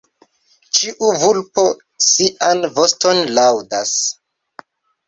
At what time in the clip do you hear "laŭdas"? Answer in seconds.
3.39-3.95